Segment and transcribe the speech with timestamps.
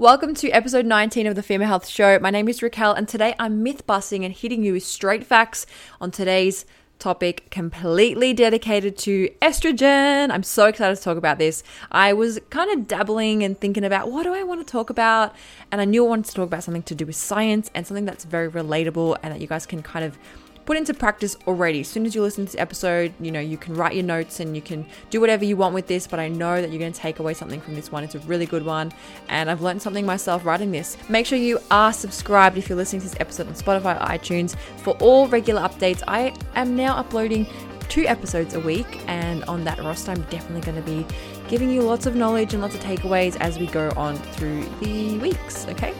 [0.00, 2.18] Welcome to episode 19 of the Female Health Show.
[2.20, 5.66] My name is Raquel, and today I'm myth busting and hitting you with straight facts
[6.00, 6.64] on today's
[6.98, 10.30] topic, completely dedicated to estrogen.
[10.30, 11.62] I'm so excited to talk about this.
[11.92, 15.34] I was kind of dabbling and thinking about what do I want to talk about,
[15.70, 18.06] and I knew I wanted to talk about something to do with science and something
[18.06, 20.18] that's very relatable and that you guys can kind of
[20.70, 21.80] put into practice already.
[21.80, 24.38] As soon as you listen to this episode, you know, you can write your notes
[24.38, 26.92] and you can do whatever you want with this, but I know that you're going
[26.92, 28.04] to take away something from this one.
[28.04, 28.92] It's a really good one,
[29.28, 30.96] and I've learned something myself writing this.
[31.08, 34.96] Make sure you are subscribed if you're listening to this episode on Spotify iTunes for
[35.00, 36.04] all regular updates.
[36.06, 37.48] I am now uploading
[37.88, 41.04] two episodes a week, and on that roster, I'm definitely going to be
[41.48, 45.18] giving you lots of knowledge and lots of takeaways as we go on through the
[45.18, 45.92] weeks, okay?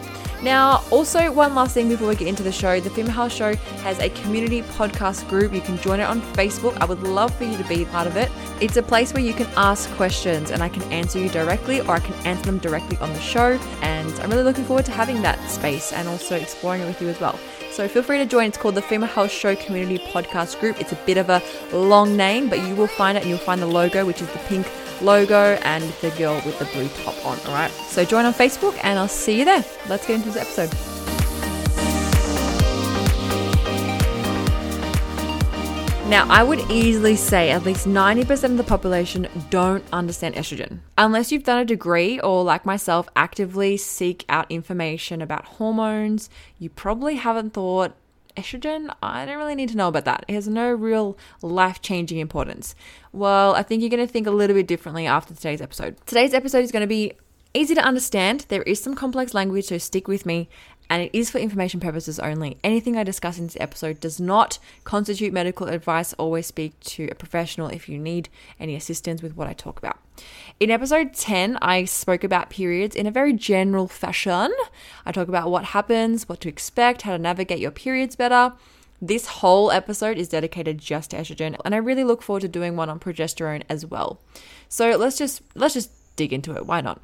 [0.43, 3.55] Now, also, one last thing before we get into the show the Female Health Show
[3.83, 5.53] has a community podcast group.
[5.53, 6.77] You can join it on Facebook.
[6.81, 8.31] I would love for you to be part of it.
[8.59, 11.91] It's a place where you can ask questions and I can answer you directly or
[11.91, 13.59] I can answer them directly on the show.
[13.83, 17.09] And I'm really looking forward to having that space and also exploring it with you
[17.09, 17.39] as well.
[17.71, 18.49] So feel free to join.
[18.49, 20.81] It's called the Female Health Show Community Podcast Group.
[20.81, 23.61] It's a bit of a long name, but you will find it and you'll find
[23.61, 24.67] the logo, which is the pink
[25.03, 27.39] logo and the girl with the blue top on.
[27.47, 27.71] All right.
[27.71, 29.65] So join on Facebook and I'll see you there.
[29.89, 31.01] Let's get into this episode.
[36.11, 40.81] Now, I would easily say at least 90% of the population don't understand estrogen.
[40.99, 46.69] Unless you've done a degree or, like myself, actively seek out information about hormones, you
[46.69, 47.95] probably haven't thought
[48.41, 50.25] estrogen, I don't really need to know about that.
[50.29, 52.75] It has no real life changing importance.
[53.13, 55.97] Well, I think you're going to think a little bit differently after today's episode.
[56.07, 57.13] Today's episode is going to be
[57.55, 58.47] easy to understand.
[58.49, 60.49] There is some complex language, so stick with me.
[60.91, 62.59] And it is for information purposes only.
[62.65, 66.13] Anything I discuss in this episode does not constitute medical advice.
[66.15, 69.99] Always speak to a professional if you need any assistance with what I talk about.
[70.59, 74.53] In episode 10, I spoke about periods in a very general fashion.
[75.07, 78.53] I talk about what happens, what to expect, how to navigate your periods better.
[79.01, 82.77] This whole episode is dedicated just to estrogen, and I really look forward to doing
[82.77, 84.21] one on progesterone as well.
[84.69, 86.67] So let's just let's just dig into it.
[86.67, 87.01] Why not?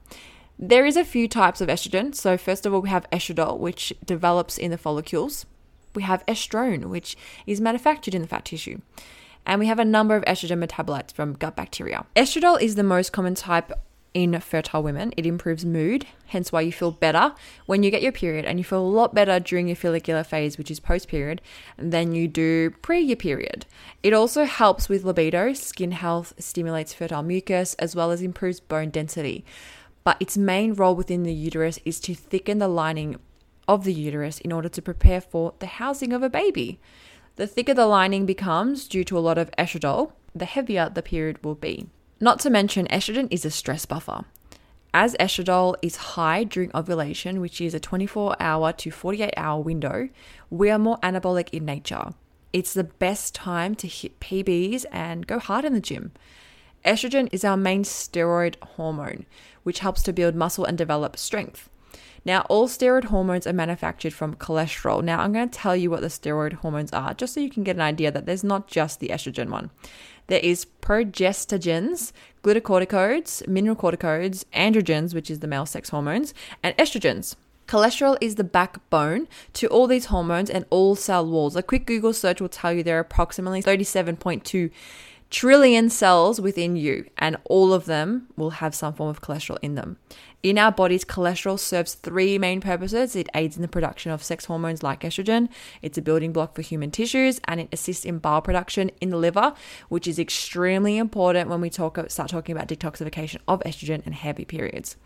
[0.59, 2.15] There is a few types of estrogen.
[2.15, 5.47] So first of all, we have estradiol, which develops in the follicles.
[5.95, 8.81] We have estrone, which is manufactured in the fat tissue
[9.47, 12.05] and we have a number of estrogen metabolites from gut bacteria.
[12.17, 13.73] Estradiol is the most common type
[14.13, 15.13] in fertile women.
[15.17, 17.35] It improves mood, hence why you feel better
[17.67, 20.59] when you get your period, and you feel a lot better during your follicular phase,
[20.59, 21.41] which is post period,
[21.77, 23.67] than you do pre your period.
[24.03, 28.91] It also helps with libido, skin health, stimulates fertile mucus, as well as improves bone
[28.91, 29.45] density.
[30.07, 33.17] But its main role within the uterus is to thicken the lining
[33.67, 36.79] of the uterus in order to prepare for the housing of a baby.
[37.35, 41.45] The thicker the lining becomes due to a lot of estradiol, the heavier the period
[41.45, 41.89] will be.
[42.21, 44.27] Not to mention, estrogen is a stress buffer.
[44.95, 50.09] As estradiol is high during ovulation, which is a 24 hour to 48 hour window,
[50.51, 52.15] we are more anabolic in nature.
[52.53, 56.13] It's the best time to hit PBs and go hard in the gym.
[56.87, 59.27] Estrogen is our main steroid hormone,
[59.65, 61.69] which helps to build muscle and develop strength.
[62.25, 65.03] Now, all steroid hormones are manufactured from cholesterol.
[65.03, 67.65] Now, I'm going to tell you what the steroid hormones are, just so you can
[67.65, 69.71] get an idea that there's not just the estrogen one.
[70.29, 72.13] There is progestogens,
[72.45, 77.35] glucocorticoids, mineralocorticoids, androgens, which is the male sex hormones, and estrogens.
[77.67, 81.57] Cholesterol is the backbone to all these hormones and all cell walls.
[81.57, 84.71] A quick Google search will tell you there are approximately 37.2
[85.31, 89.75] trillion cells within you, and all of them will have some form of cholesterol in
[89.75, 89.97] them.
[90.43, 93.17] In our bodies, cholesterol serves three main purposes.
[93.17, 95.49] It aids in the production of sex hormones like estrogen,
[95.83, 99.17] it's a building block for human tissues, and it assists in bile production in the
[99.17, 99.55] liver,
[99.89, 104.45] which is extremely important when we talk start talking about detoxification of estrogen and heavy
[104.45, 104.97] periods.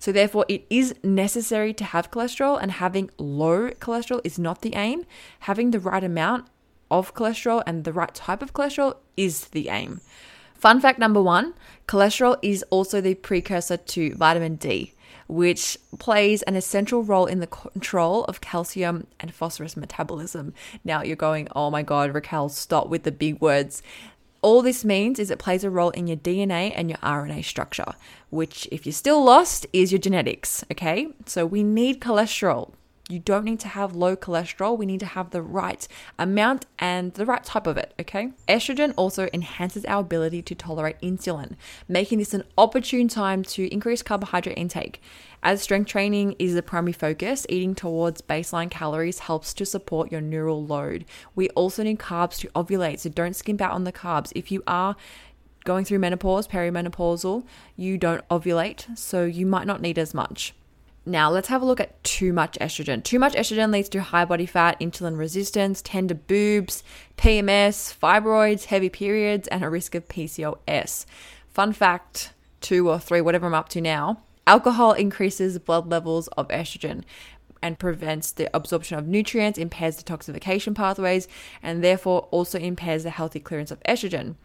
[0.00, 4.74] So, therefore, it is necessary to have cholesterol, and having low cholesterol is not the
[4.74, 5.04] aim.
[5.40, 6.48] Having the right amount
[6.90, 10.00] of cholesterol and the right type of cholesterol is the aim.
[10.54, 11.54] Fun fact number one
[11.86, 14.92] cholesterol is also the precursor to vitamin D,
[15.28, 20.52] which plays an essential role in the control of calcium and phosphorus metabolism.
[20.84, 23.82] Now you're going, oh my God, Raquel, stop with the big words.
[24.42, 27.92] All this means is it plays a role in your DNA and your RNA structure,
[28.30, 30.64] which, if you're still lost, is your genetics.
[30.70, 32.72] Okay, so we need cholesterol
[33.08, 34.76] you don't need to have low cholesterol.
[34.76, 35.88] We need to have the right
[36.18, 38.32] amount and the right type of it, okay?
[38.46, 41.56] Estrogen also enhances our ability to tolerate insulin,
[41.88, 45.00] making this an opportune time to increase carbohydrate intake.
[45.42, 50.20] As strength training is the primary focus, eating towards baseline calories helps to support your
[50.20, 51.04] neural load.
[51.34, 54.32] We also need carbs to ovulate, so don't skimp out on the carbs.
[54.34, 54.96] If you are
[55.64, 57.44] going through menopause, perimenopausal,
[57.76, 60.54] you don't ovulate, so you might not need as much.
[61.08, 63.02] Now, let's have a look at too much estrogen.
[63.02, 66.82] Too much estrogen leads to high body fat, insulin resistance, tender boobs,
[67.16, 71.06] PMS, fibroids, heavy periods, and a risk of PCOS.
[71.48, 76.48] Fun fact two or three, whatever I'm up to now alcohol increases blood levels of
[76.48, 77.04] estrogen
[77.62, 81.28] and prevents the absorption of nutrients, impairs detoxification pathways,
[81.62, 84.36] and therefore also impairs the healthy clearance of estrogen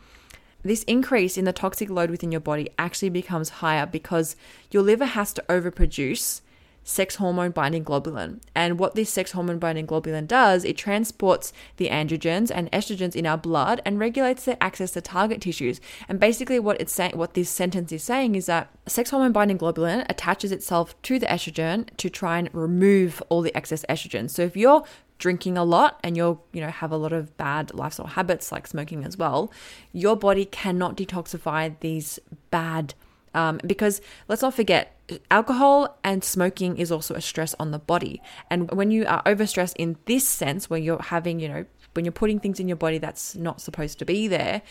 [0.63, 4.36] this increase in the toxic load within your body actually becomes higher because
[4.71, 6.39] your liver has to overproduce
[6.84, 8.42] sex hormone binding globulin.
[8.56, 13.26] And what this sex hormone binding globulin does, it transports the androgens and estrogens in
[13.26, 15.80] our blood and regulates their access to target tissues.
[16.08, 19.58] And basically what it's saying what this sentence is saying is that sex hormone binding
[19.58, 24.30] globulin attaches itself to the estrogen to try and remove all the excess estrogen.
[24.30, 24.84] So if you're
[25.20, 28.68] drinking a lot and you're, you know, have a lot of bad lifestyle habits like
[28.68, 29.52] smoking as well,
[29.94, 32.20] your body cannot detoxify these
[32.52, 32.94] bad
[33.34, 34.98] um, because let's not forget,
[35.30, 38.22] alcohol and smoking is also a stress on the body.
[38.50, 42.12] And when you are overstressed in this sense, where you're having, you know, when you're
[42.12, 44.62] putting things in your body that's not supposed to be there,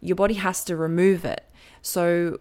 [0.00, 1.44] your body has to remove it.
[1.82, 2.38] So,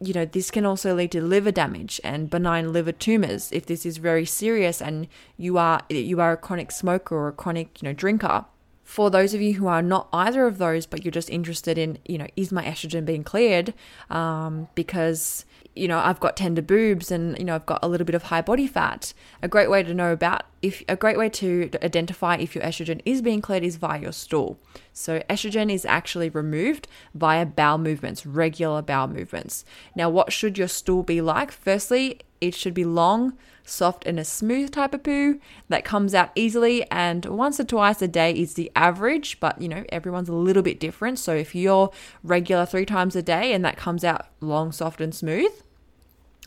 [0.00, 3.86] you know, this can also lead to liver damage and benign liver tumors if this
[3.86, 7.88] is very serious and you are you are a chronic smoker or a chronic, you
[7.88, 8.44] know, drinker
[8.84, 11.98] for those of you who are not either of those, but you're just interested in,
[12.04, 13.72] you know, is my estrogen being cleared?
[14.10, 18.04] Um, because, you know, I've got tender boobs and, you know, I've got a little
[18.04, 19.14] bit of high body fat.
[19.42, 23.00] A great way to know about if a great way to identify if your estrogen
[23.06, 24.58] is being cleared is via your stool.
[24.92, 29.64] So, estrogen is actually removed via bowel movements, regular bowel movements.
[29.96, 31.50] Now, what should your stool be like?
[31.50, 36.30] Firstly, it should be long, soft, and a smooth type of poo that comes out
[36.34, 36.88] easily.
[36.90, 40.62] And once or twice a day is the average, but you know, everyone's a little
[40.62, 41.18] bit different.
[41.18, 41.90] So if you're
[42.22, 45.52] regular three times a day and that comes out long, soft, and smooth,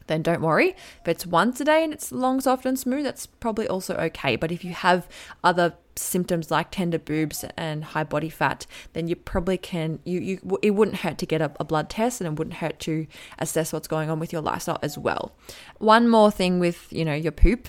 [0.08, 0.70] then don't worry.
[1.02, 4.36] If it's once a day and it's long, soft, and smooth, that's probably also okay.
[4.36, 5.08] But if you have
[5.44, 10.60] other symptoms like tender boobs and high body fat, then you probably can you you
[10.62, 13.08] it wouldn't hurt to get a, a, blood test and it wouldn't hurt to
[13.40, 15.36] assess what's going on with your lifestyle as well.
[15.80, 17.68] One more thing with, you know, your poop,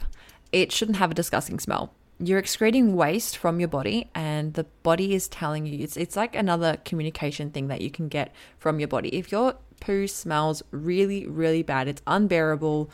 [0.53, 1.93] it shouldn't have a disgusting smell.
[2.21, 6.35] You're excreting waste from your body and the body is telling you it's it's like
[6.35, 9.09] another communication thing that you can get from your body.
[9.11, 12.91] If your poo smells really really bad, it's unbearable,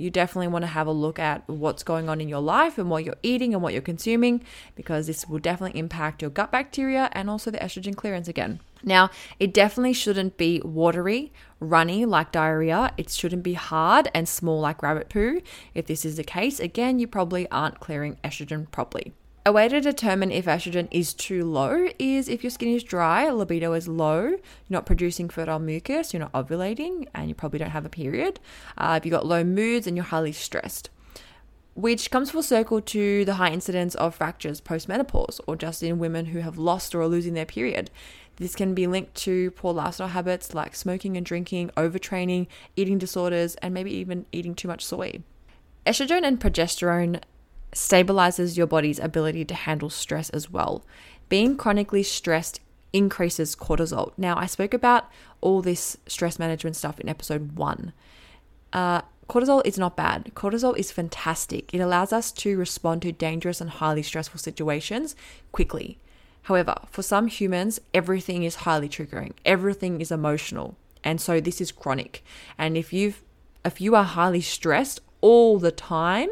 [0.00, 2.88] you definitely want to have a look at what's going on in your life and
[2.88, 4.42] what you're eating and what you're consuming
[4.74, 8.60] because this will definitely impact your gut bacteria and also the estrogen clearance again.
[8.82, 12.94] Now, it definitely shouldn't be watery, runny like diarrhea.
[12.96, 15.42] It shouldn't be hard and small like rabbit poo.
[15.74, 19.12] If this is the case, again, you probably aren't clearing estrogen properly.
[19.46, 23.30] A way to determine if estrogen is too low is if your skin is dry,
[23.30, 24.38] libido is low, you're
[24.68, 28.38] not producing fertile mucus, you're not ovulating, and you probably don't have a period.
[28.76, 30.90] Uh, if you've got low moods and you're highly stressed,
[31.72, 35.98] which comes full circle to the high incidence of fractures post menopause or just in
[35.98, 37.90] women who have lost or are losing their period.
[38.36, 42.46] This can be linked to poor lifestyle habits like smoking and drinking, overtraining,
[42.76, 45.22] eating disorders, and maybe even eating too much soy.
[45.86, 47.22] Estrogen and progesterone
[47.72, 50.84] stabilizes your body's ability to handle stress as well.
[51.28, 52.60] Being chronically stressed
[52.92, 54.12] increases cortisol.
[54.16, 55.08] Now, I spoke about
[55.40, 57.92] all this stress management stuff in episode one.
[58.72, 60.32] Uh, cortisol is not bad.
[60.34, 61.72] Cortisol is fantastic.
[61.72, 65.14] It allows us to respond to dangerous and highly stressful situations
[65.52, 65.98] quickly.
[66.42, 69.32] However, for some humans, everything is highly triggering.
[69.44, 70.76] Everything is emotional.
[71.04, 72.24] And so this is chronic.
[72.58, 73.22] And if you've
[73.64, 76.30] if you are highly stressed all the time,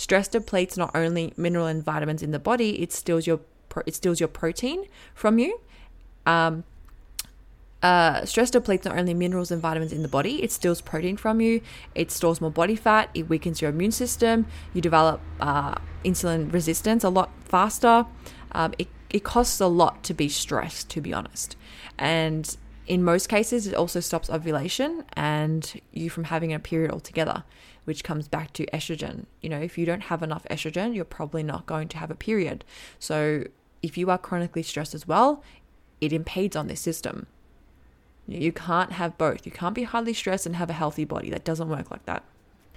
[0.00, 3.38] Stress depletes not only mineral and vitamins in the body, it steals your
[3.86, 5.60] it steals your protein from you.
[6.24, 6.64] Um,
[7.82, 11.42] uh, stress depletes not only minerals and vitamins in the body, it steals protein from
[11.42, 11.60] you,
[11.94, 17.04] it stores more body fat, it weakens your immune system, you develop uh, insulin resistance
[17.04, 18.06] a lot faster.
[18.52, 21.56] Um, it, it costs a lot to be stressed, to be honest.
[21.98, 22.56] And
[22.90, 27.44] in most cases, it also stops ovulation and you from having a period altogether
[27.84, 29.26] which comes back to estrogen.
[29.40, 32.16] You know, if you don't have enough estrogen, you're probably not going to have a
[32.16, 32.64] period.
[32.98, 33.44] So,
[33.80, 35.42] if you are chronically stressed as well,
[36.00, 37.28] it impedes on this system.
[38.26, 39.46] You can't have both.
[39.46, 41.30] You can't be highly stressed and have a healthy body.
[41.30, 42.24] That doesn't work like that.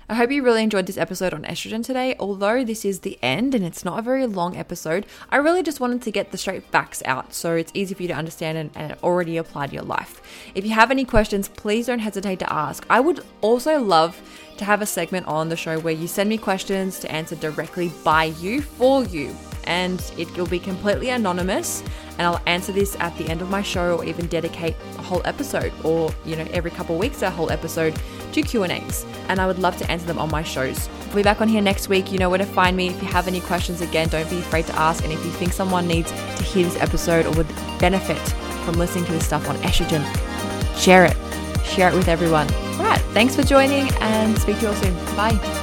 [0.09, 2.15] I hope you really enjoyed this episode on estrogen today.
[2.19, 5.79] Although this is the end and it's not a very long episode, I really just
[5.79, 8.71] wanted to get the straight facts out so it's easy for you to understand and,
[8.75, 10.21] and already apply to your life.
[10.55, 12.85] If you have any questions, please don't hesitate to ask.
[12.89, 14.21] I would also love
[14.57, 17.89] to have a segment on the show where you send me questions to answer directly
[18.03, 19.33] by you for you.
[19.65, 21.81] And it will be completely anonymous,
[22.17, 25.21] and I'll answer this at the end of my show or even dedicate a whole
[25.23, 27.97] episode or, you know, every couple weeks a whole episode
[28.33, 30.89] do Q&As, and I would love to answer them on my shows.
[31.09, 32.11] I'll be back on here next week.
[32.11, 32.89] You know where to find me.
[32.89, 35.03] If you have any questions, again, don't be afraid to ask.
[35.03, 37.47] And if you think someone needs to hear this episode or would
[37.79, 38.17] benefit
[38.65, 40.03] from listening to this stuff on estrogen,
[40.77, 41.15] share it.
[41.63, 42.51] Share it with everyone.
[42.53, 43.01] All right.
[43.13, 44.93] Thanks for joining and speak to you all soon.
[45.15, 45.62] Bye.